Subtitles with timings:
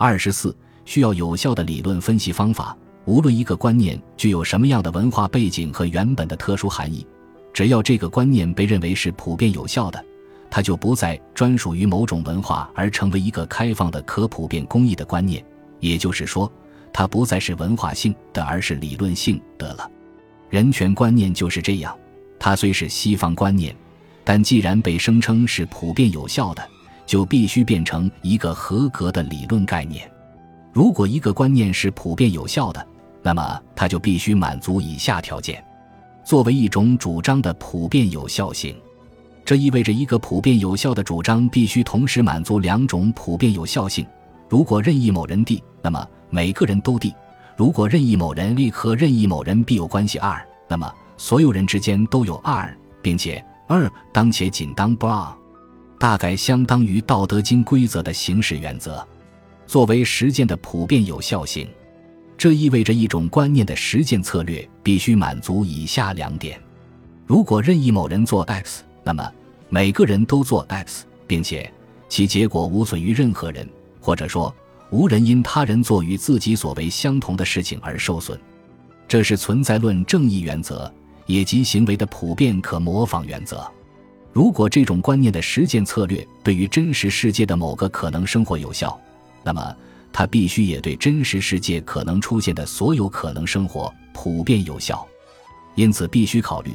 [0.00, 2.74] 二十四，需要有效的理论分析方法。
[3.04, 7.04] 无论一个观念具有什么样的文化背景和原本的特殊含义，
[7.52, 10.04] 只要这个观念被认为是普遍有效的，
[10.48, 15.44] 它就不再专属于某种文化，而成为一个开放的、可普遍公益的观念。
[15.80, 16.48] 也就是说，
[16.92, 19.90] 它不再是文化性的，而是理论性的了。
[20.48, 21.92] 人权观念就是这样，
[22.38, 23.74] 它虽是西方观念，
[24.22, 26.64] 但既然被声称是普遍有效的，
[27.08, 30.08] 就必须变成一个合格的理论概念。
[30.74, 32.86] 如果一个观念是普遍有效的，
[33.22, 35.64] 那么它就必须满足以下条件：
[36.22, 38.76] 作为一种主张的普遍有效性，
[39.42, 44.06] 这意味着一个普遍有效的主张必须同时满足两种普遍有效性。
[44.46, 47.10] 如果任意某人 D，那么每个人都 D；
[47.56, 55.32] 如果任意某人 A 和任意某人 B 有关系 R，那么所有人之间都有 R，并且二当且仅当 br
[55.98, 59.06] 大概相当于《道德经》规则的行使原则。
[59.66, 61.68] 作为实践的普遍有效性。
[62.38, 66.58] 这意味着一种观念的实践策略必须满足以下两点：
[67.26, 69.28] 如果任意某人做 X，那么
[69.68, 71.70] 每个人都做 X，并且
[72.08, 73.68] 其结果无损于任何人，
[74.00, 74.54] 或者说
[74.90, 78.38] 无人因他人做与自己所为相同的事情而受损。
[79.08, 80.90] 这是存在论正义原则，
[81.26, 83.68] 也即行为的普遍可模仿原则。
[84.38, 88.96] 如果这种观念的实践策略对于真实世界的某个可能生活有效，
[89.42, 89.76] 那么。
[90.12, 95.04] 它必须也对真实世界可能出现的所有可能生活普遍有效，
[95.74, 96.70] 因此必须考虑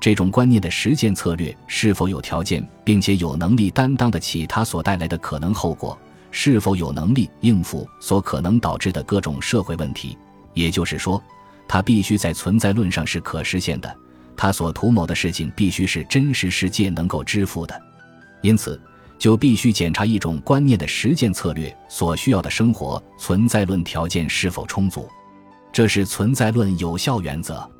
[0.00, 5.98] 这种观念的实践策略是否有条件，并且有能力担当得起它所带来的可能后果，
[6.30, 10.16] 是否有能力应付所可能导致的各种社会问题。
[10.54, 11.22] 也就是说，
[11.68, 13.94] 它必须在存在论上是可实现的，
[14.42, 17.80] 他所图谋的事情必须是真实世界能够支付的。
[18.40, 18.80] 因此。
[19.16, 25.08] 就必须检查一种观念的实践策略所需要的生活存在论条件是否充足，
[25.72, 27.70] 这是存在论有效原则。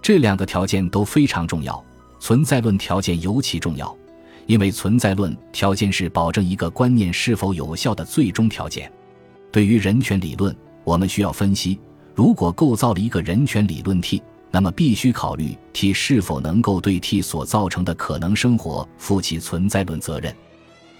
[0.00, 1.84] 这两个条件都非常重要，
[2.20, 3.92] 存在论条件尤其重要，
[4.46, 8.88] 因为存在论条件是保证一个观念是否有效的最终条件。
[9.50, 11.80] 对于人权理论，我们需要分析：
[12.14, 14.22] 如果构造了一个人权理论 T，
[14.54, 20.32] 那么必须考虑 T 是否能够对 T 所造成的可能生活负起存在论责任。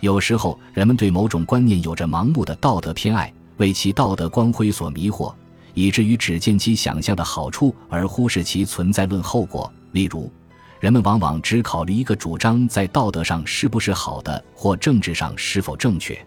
[0.00, 5.32] 有时候，人们对某种观念有着盲目的道德偏爱，为其道德光辉所迷惑，
[5.72, 9.72] 以至于只见其想象的好处，而忽视其存在论后果。
[9.92, 10.28] 例如，
[10.80, 16.18] 人们往往只考虑一个主张在道德上是不是好的，或政治上是否正确，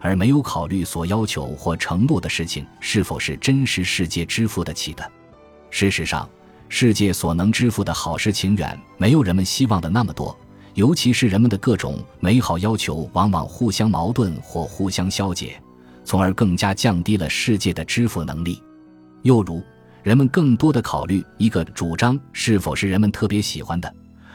[0.00, 5.06] 而没有考虑所要求或承诺的事情是否是真实世界支付得起的。
[5.68, 6.26] 事实上，
[6.72, 10.34] 世界所能支付的好事情远没有人们希望的那么多。
[10.74, 15.60] 尤其是人们的各种美好要求，往往互相矛盾或互相消解，
[16.04, 18.62] 从而更加降低了世界的支付能力。
[19.22, 19.60] 又如，
[20.04, 23.92] 人们更多的考虑一个主张是否是人们特别喜欢的，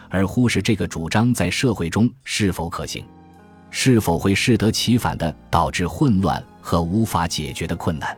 [0.09, 3.03] 而忽视这个主张在社会中是否可行，
[3.71, 8.15] 是否会适得其反的导致混乱和无法解决的困难。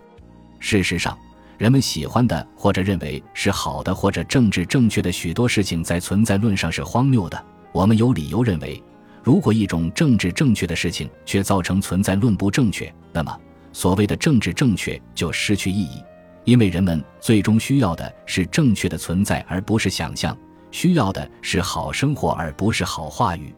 [0.60, 1.16] 事实上，
[1.58, 7.46] 人们喜欢的或者认为是好的或者政治正确的许多事情，在存在论上是荒谬的。
[7.72, 8.82] 我们有理由认为，
[9.24, 13.36] 如果一种政治正确的事情却造成存在论不正确，那么
[13.74, 16.04] 所谓的政治正确就失去意义，
[16.44, 20.36] 因为人们最终需要的是正确的存在，而不是想象；
[20.70, 23.52] 需要的是好生活，而不是好话语。